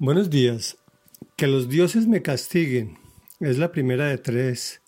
Buenos 0.00 0.28
días. 0.28 0.76
Que 1.36 1.46
los 1.46 1.68
dioses 1.68 2.08
me 2.08 2.20
castiguen 2.20 2.98
es 3.38 3.58
la 3.58 3.70
primera 3.70 4.06
de 4.06 4.18
tres 4.18 4.82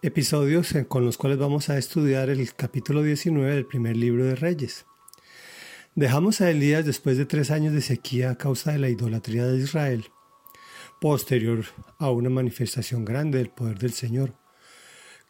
episodios 0.00 0.72
con 0.86 1.04
los 1.04 1.18
cuales 1.18 1.38
vamos 1.38 1.68
a 1.70 1.76
estudiar 1.76 2.30
el 2.30 2.54
capítulo 2.54 3.02
19 3.02 3.52
del 3.52 3.66
primer 3.66 3.96
libro 3.96 4.24
de 4.24 4.36
Reyes. 4.36 4.86
Dejamos 5.96 6.40
a 6.40 6.50
Elías 6.50 6.86
después 6.86 7.18
de 7.18 7.26
tres 7.26 7.50
años 7.50 7.74
de 7.74 7.80
sequía 7.80 8.30
a 8.30 8.38
causa 8.38 8.70
de 8.70 8.78
la 8.78 8.90
idolatría 8.90 9.44
de 9.44 9.58
Israel, 9.58 10.04
posterior 11.00 11.64
a 11.98 12.12
una 12.12 12.30
manifestación 12.30 13.04
grande 13.04 13.38
del 13.38 13.50
poder 13.50 13.80
del 13.80 13.92
Señor, 13.92 14.34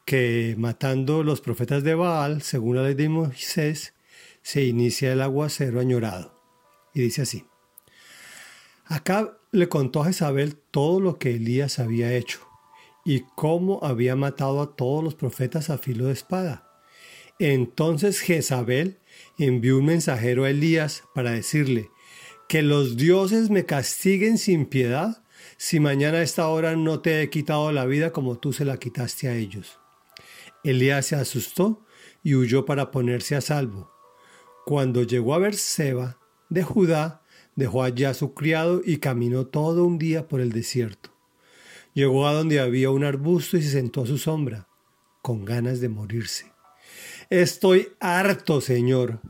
que 0.05 0.55
matando 0.59 1.23
los 1.23 1.41
profetas 1.41 1.83
de 1.83 1.95
Baal, 1.95 2.43
según 2.43 2.77
la 2.77 2.83
ley 2.83 2.95
de 2.95 3.09
Moisés, 3.09 3.95
se 4.43 4.65
inicia 4.65 5.15
el 5.15 5.23
aguacero 5.23 5.81
añorado. 5.81 6.39
Y 6.93 7.01
dice 7.01 7.23
así. 7.23 7.47
Acá 8.93 9.39
le 9.53 9.71
contó 9.71 10.03
a 10.03 10.05
Jezabel 10.05 10.55
todo 10.55 11.00
lo 11.00 11.19
que 11.19 11.37
Elías 11.37 11.79
había 11.79 12.13
hecho 12.13 12.41
y 13.07 13.21
cómo 13.37 13.83
había 13.83 14.17
matado 14.17 14.61
a 14.61 14.77
todos 14.77 15.03
los 15.03 15.14
profetas 15.14 15.71
a 15.71 15.79
filo 15.79 16.09
de 16.09 16.13
espada. 16.13 16.69
Entonces 17.39 18.21
Jezabel 18.21 18.99
envió 19.39 19.79
un 19.79 19.86
mensajero 19.86 20.45
a 20.45 20.50
Elías 20.50 21.05
para 21.14 21.31
decirle, 21.31 21.89
que 22.50 22.61
los 22.61 22.99
dioses 22.99 23.49
me 23.49 23.64
castiguen 23.64 24.36
sin 24.36 24.67
piedad 24.67 25.22
si 25.57 25.81
mañana 25.81 26.19
a 26.19 26.22
esta 26.22 26.49
hora 26.49 26.77
no 26.77 27.00
te 27.00 27.22
he 27.22 27.31
quitado 27.31 27.72
la 27.72 27.86
vida 27.86 28.13
como 28.13 28.36
tú 28.36 28.53
se 28.53 28.67
la 28.67 28.77
quitaste 28.77 29.27
a 29.27 29.35
ellos. 29.35 29.81
Elías 30.64 31.07
se 31.07 31.17
asustó 31.17 31.86
y 32.22 32.34
huyó 32.34 32.67
para 32.67 32.91
ponerse 32.91 33.36
a 33.36 33.41
salvo. 33.41 33.91
Cuando 34.67 35.03
llegó 35.03 35.34
a 35.34 35.39
Berseba 35.39 36.19
de 36.50 36.62
Judá, 36.62 37.22
dejó 37.56 37.83
allá 37.83 38.11
a 38.11 38.15
su 38.15 38.34
criado 38.34 38.83
y 38.84 38.98
caminó 38.98 39.47
todo 39.47 39.84
un 39.84 39.98
día 39.98 40.29
por 40.29 40.41
el 40.41 40.53
desierto. 40.53 41.11
Llegó 41.94 42.27
a 42.27 42.33
donde 42.33 42.61
había 42.61 42.91
un 42.91 43.05
arbusto 43.05 43.56
y 43.56 43.62
se 43.62 43.70
sentó 43.70 44.03
a 44.03 44.06
su 44.06 44.19
sombra, 44.19 44.69
con 45.20 45.44
ganas 45.44 45.81
de 45.81 45.89
morirse. 45.89 46.53
Estoy 47.28 47.89
harto, 48.00 48.61
Señor, 48.61 49.20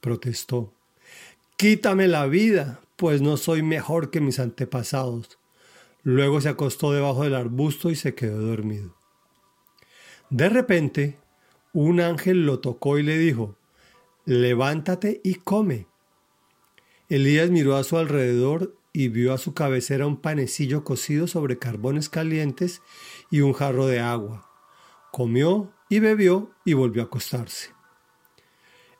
protestó. 0.00 0.74
Quítame 1.56 2.08
la 2.08 2.26
vida, 2.26 2.80
pues 2.96 3.20
no 3.20 3.36
soy 3.36 3.62
mejor 3.62 4.10
que 4.10 4.20
mis 4.20 4.38
antepasados. 4.38 5.38
Luego 6.02 6.40
se 6.40 6.48
acostó 6.48 6.92
debajo 6.92 7.24
del 7.24 7.34
arbusto 7.34 7.90
y 7.90 7.96
se 7.96 8.14
quedó 8.14 8.40
dormido. 8.40 8.96
De 10.30 10.48
repente, 10.48 11.18
un 11.72 12.00
ángel 12.00 12.46
lo 12.46 12.60
tocó 12.60 12.98
y 12.98 13.02
le 13.02 13.18
dijo, 13.18 13.56
Levántate 14.24 15.20
y 15.24 15.34
come. 15.36 15.86
Elías 17.12 17.50
miró 17.50 17.76
a 17.76 17.84
su 17.84 17.98
alrededor 17.98 18.74
y 18.94 19.08
vio 19.08 19.34
a 19.34 19.38
su 19.38 19.52
cabecera 19.52 20.06
un 20.06 20.16
panecillo 20.16 20.82
cocido 20.82 21.26
sobre 21.26 21.58
carbones 21.58 22.08
calientes 22.08 22.80
y 23.30 23.42
un 23.42 23.52
jarro 23.52 23.86
de 23.86 24.00
agua. 24.00 24.48
Comió 25.10 25.74
y 25.90 25.98
bebió 25.98 26.52
y 26.64 26.72
volvió 26.72 27.02
a 27.02 27.04
acostarse. 27.04 27.68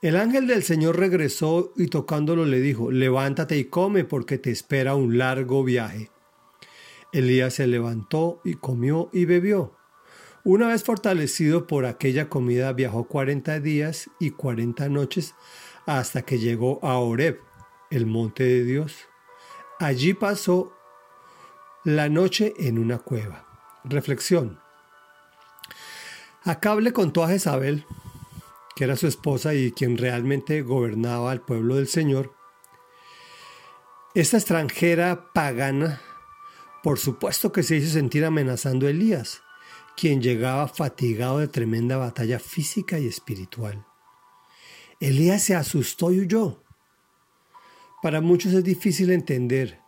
El 0.03 0.17
ángel 0.17 0.47
del 0.47 0.63
Señor 0.63 0.99
regresó 0.99 1.73
y 1.75 1.87
tocándolo 1.87 2.45
le 2.45 2.61
dijo, 2.61 2.91
levántate 2.91 3.57
y 3.57 3.65
come 3.65 4.05
porque 4.05 4.37
te 4.37 4.51
espera 4.51 4.95
un 4.95 5.17
largo 5.17 5.65
viaje. 5.65 6.11
Elías 7.15 7.55
se 7.55 7.67
levantó 7.67 8.43
y 8.45 8.57
comió 8.57 9.09
y 9.15 9.25
bebió. 9.25 9.75
Una 10.45 10.69
vez 10.69 10.85
fortalecido 10.85 11.67
por 11.67 11.87
aquella 11.87 12.29
comida 12.29 12.75
viajó 12.75 13.05
cuarenta 13.05 13.59
días 13.59 14.11
y 14.21 14.33
cuarenta 14.33 14.91
noches 14.91 15.35
hasta 15.87 16.21
que 16.23 16.39
llegó 16.39 16.79
a 16.85 16.99
Horeb, 16.99 17.39
el 17.93 18.07
monte 18.07 18.43
de 18.43 18.65
Dios. 18.65 19.09
Allí 19.79 20.15
pasó 20.15 20.73
la 21.85 22.09
noche 22.09 22.55
en 22.59 22.79
una 22.79 22.99
cueva. 22.99 23.47
Reflexión. 23.85 24.61
Acab 26.45 26.81
le 26.81 26.93
contó 26.93 27.23
a 27.23 27.29
Jezabel, 27.29 27.85
que 28.75 28.85
era 28.85 28.97
su 28.97 29.07
esposa 29.07 29.55
y 29.55 29.73
quien 29.73 29.99
realmente 29.99 30.63
gobernaba 30.63 31.31
al 31.31 31.43
pueblo 31.43 31.77
del 31.77 31.87
Señor, 31.87 32.35
esta 34.15 34.37
extranjera 34.37 35.33
pagana, 35.33 36.01
por 36.83 36.99
supuesto 36.99 37.53
que 37.53 37.63
se 37.63 37.77
hizo 37.77 37.93
sentir 37.93 38.25
amenazando 38.25 38.87
a 38.87 38.91
Elías, 38.91 39.43
quien 39.97 40.23
llegaba 40.23 40.69
fatigado 40.69 41.39
de 41.39 41.49
tremenda 41.49 41.97
batalla 41.97 42.39
física 42.39 42.99
y 42.99 43.07
espiritual. 43.07 43.87
Elías 45.01 45.43
se 45.43 45.55
asustó 45.55 46.13
y 46.13 46.21
huyó. 46.21 46.63
Para 48.03 48.21
muchos 48.21 48.53
es 48.53 48.65
difícil 48.65 49.13
entender 49.13 49.79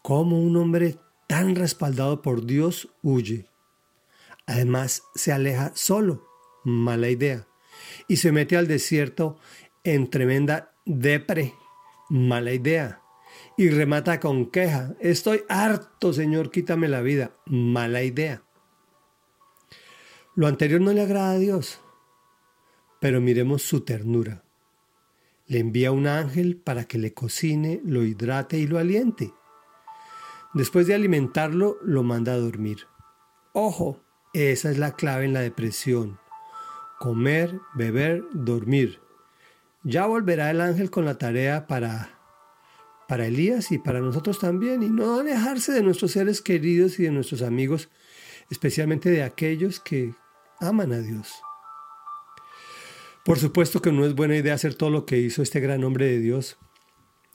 cómo 0.00 0.40
un 0.40 0.56
hombre 0.56 0.96
tan 1.26 1.54
respaldado 1.54 2.22
por 2.22 2.46
Dios 2.46 2.88
huye. 3.02 3.50
Además, 4.46 5.02
se 5.14 5.30
aleja 5.30 5.70
solo, 5.74 6.26
mala 6.64 7.10
idea, 7.10 7.46
y 8.08 8.16
se 8.16 8.32
mete 8.32 8.56
al 8.56 8.66
desierto 8.66 9.38
en 9.84 10.08
tremenda 10.08 10.72
depre, 10.86 11.52
mala 12.08 12.54
idea, 12.54 13.02
y 13.58 13.68
remata 13.68 14.20
con 14.20 14.50
queja, 14.50 14.94
estoy 15.00 15.42
harto, 15.50 16.14
Señor, 16.14 16.50
quítame 16.50 16.88
la 16.88 17.02
vida, 17.02 17.36
mala 17.44 18.02
idea. 18.02 18.42
Lo 20.34 20.46
anterior 20.46 20.80
no 20.80 20.94
le 20.94 21.02
agrada 21.02 21.32
a 21.32 21.38
Dios, 21.38 21.82
pero 23.00 23.20
miremos 23.20 23.60
su 23.60 23.82
ternura 23.82 24.43
le 25.46 25.58
envía 25.58 25.92
un 25.92 26.06
ángel 26.06 26.56
para 26.56 26.84
que 26.84 26.98
le 26.98 27.12
cocine, 27.12 27.80
lo 27.84 28.02
hidrate 28.04 28.58
y 28.58 28.66
lo 28.66 28.78
aliente. 28.78 29.32
Después 30.54 30.86
de 30.86 30.94
alimentarlo, 30.94 31.78
lo 31.82 32.02
manda 32.02 32.32
a 32.32 32.38
dormir. 32.38 32.86
Ojo, 33.52 34.00
esa 34.32 34.70
es 34.70 34.78
la 34.78 34.96
clave 34.96 35.24
en 35.24 35.32
la 35.32 35.40
depresión. 35.40 36.18
Comer, 36.98 37.60
beber, 37.74 38.24
dormir. 38.32 39.00
Ya 39.82 40.06
volverá 40.06 40.50
el 40.50 40.60
ángel 40.60 40.90
con 40.90 41.04
la 41.04 41.18
tarea 41.18 41.66
para 41.66 42.14
para 43.06 43.26
Elías 43.26 43.70
y 43.72 43.78
para 43.78 44.00
nosotros 44.00 44.38
también, 44.38 44.82
y 44.82 44.88
no 44.88 45.20
alejarse 45.20 45.72
de 45.72 45.82
nuestros 45.82 46.12
seres 46.12 46.40
queridos 46.40 46.98
y 46.98 47.04
de 47.04 47.10
nuestros 47.10 47.42
amigos, 47.42 47.90
especialmente 48.50 49.10
de 49.10 49.22
aquellos 49.22 49.80
que 49.80 50.14
aman 50.60 50.92
a 50.92 50.98
Dios. 50.98 51.42
Por 53.24 53.38
supuesto 53.38 53.80
que 53.80 53.90
no 53.90 54.04
es 54.04 54.14
buena 54.14 54.36
idea 54.36 54.52
hacer 54.52 54.74
todo 54.74 54.90
lo 54.90 55.06
que 55.06 55.18
hizo 55.18 55.40
este 55.40 55.58
gran 55.58 55.82
hombre 55.82 56.06
de 56.06 56.20
Dios. 56.20 56.58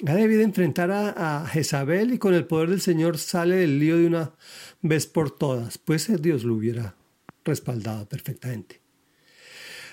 Ha 0.05 0.13
debido 0.13 0.41
enfrentar 0.41 0.91
a, 0.91 1.47
Jezabel 1.47 2.13
y 2.13 2.19
con 2.19 2.35
el 2.35 2.45
poder 2.45 2.69
del 2.69 2.79
Señor 2.79 3.17
sale 3.17 3.55
del 3.55 3.79
lío 3.79 3.97
de 3.97 4.05
una 4.05 4.35
vez 4.83 5.07
por 5.07 5.31
todas, 5.31 5.79
pues 5.79 6.09
Dios 6.22 6.44
lo 6.44 6.53
hubiera 6.53 6.95
respaldado 7.44 8.07
perfectamente. 8.07 8.81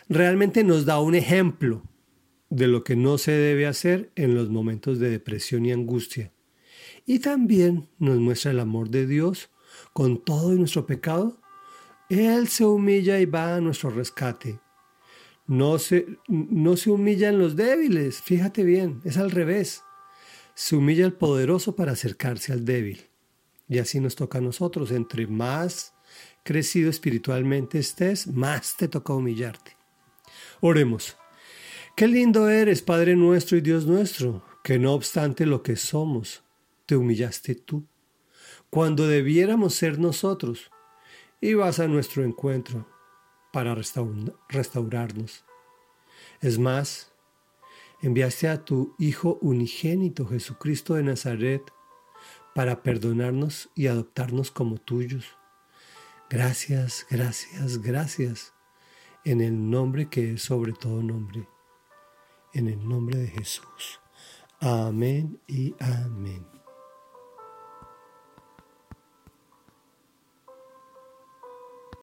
Realmente 0.09 0.65
nos 0.65 0.85
da 0.85 1.01
un 1.01 1.15
ejemplo 1.15 1.83
de 2.51 2.69
lo 2.69 2.85
que 2.85 2.95
no 2.95 3.17
se 3.17 3.33
debe 3.33 3.67
hacer 3.67 4.13
en 4.17 4.35
los 4.35 4.51
momentos 4.51 4.99
de 4.99 5.09
depresión 5.09 5.65
y 5.65 5.73
angustia. 5.73 6.31
Y 7.07 7.21
también 7.21 7.89
nos 7.99 8.19
muestra 8.19 8.51
el 8.51 8.61
amor 8.61 8.91
de 8.91 9.07
Dios 9.07 9.49
con 9.95 10.23
todo 10.23 10.53
nuestro 10.53 10.87
pecado. 10.87 11.41
Él 12.11 12.49
se 12.49 12.67
humilla 12.67 13.19
y 13.19 13.25
va 13.25 13.57
a 13.57 13.61
nuestro 13.63 13.89
rescate 13.89 14.61
no 15.47 15.79
se, 15.79 16.07
no 16.29 16.77
se 16.77 16.91
humillan 16.91 17.39
los 17.39 17.57
débiles, 17.57 18.21
fíjate 18.21 18.65
bien, 18.65 19.01
es 19.05 19.17
al 19.17 19.31
revés. 19.31 19.83
Se 20.55 20.75
humilla 20.75 21.05
el 21.05 21.13
poderoso 21.13 21.77
para 21.77 21.93
acercarse 21.93 22.53
al 22.53 22.65
débil. 22.65 23.07
Y 23.69 23.79
así 23.79 24.01
nos 24.01 24.17
toca 24.17 24.39
a 24.39 24.41
nosotros. 24.41 24.91
Entre 24.91 25.27
más 25.27 25.95
crecido 26.43 26.89
espiritualmente 26.89 27.79
estés, 27.79 28.27
más 28.27 28.77
te 28.77 28.89
toca 28.89 29.13
humillarte. 29.13 29.77
Oremos. 30.61 31.17
Qué 31.97 32.09
lindo 32.09 32.49
eres, 32.49 32.83
Padre 32.83 33.17
nuestro 33.17 33.57
y 33.57 33.61
Dios 33.61 33.87
nuestro, 33.87 34.45
que 34.63 34.79
no 34.79 34.95
obstante 34.95 35.47
lo 35.47 35.63
que 35.63 35.77
somos, 35.77 36.45
te 36.85 36.97
humillaste 36.97 37.55
tú, 37.55 37.87
cuando 38.69 39.07
debiéramos 39.07 39.75
ser 39.75 39.99
nosotros, 39.99 40.71
y 41.41 41.55
vas 41.55 41.81
a 41.81 41.89
nuestro 41.89 42.23
encuentro 42.23 42.87
para 43.53 43.75
restaurarnos. 43.75 45.45
Es 46.41 46.59
más, 46.59 47.13
enviaste 48.03 48.49
a 48.49 48.65
tu 48.65 48.95
Hijo 48.99 49.39
unigénito 49.41 50.27
Jesucristo 50.27 50.95
de 50.95 51.03
Nazaret 51.03 51.63
para 52.55 52.83
perdonarnos 52.83 53.69
y 53.75 53.87
adoptarnos 53.87 54.51
como 54.51 54.79
tuyos. 54.79 55.27
Gracias, 56.29 57.07
gracias, 57.11 57.79
gracias, 57.83 58.53
en 59.25 59.41
el 59.41 59.71
nombre 59.71 60.09
que 60.09 60.33
es 60.33 60.43
sobre 60.43 60.73
todo 60.73 61.03
nombre, 61.03 61.49
en 62.53 62.69
el 62.69 62.89
nombre 62.89 63.19
de 63.19 63.29
Jesús. 63.29 64.01
Amén 64.59 65.39
y 65.47 65.75
amén. 65.79 66.56